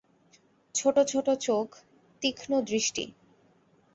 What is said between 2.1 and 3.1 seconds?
তীক্ষ্ণ দৃষ্টি।